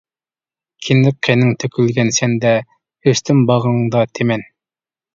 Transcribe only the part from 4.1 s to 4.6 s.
تىمەن.